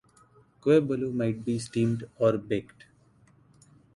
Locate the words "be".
1.45-1.59